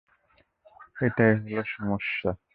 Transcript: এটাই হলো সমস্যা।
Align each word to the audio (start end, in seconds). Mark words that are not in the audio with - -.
এটাই 1.01 1.33
হলো 1.43 1.63
সমস্যা। 1.73 2.29